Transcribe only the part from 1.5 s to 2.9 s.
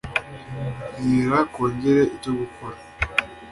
kongere icyo gukora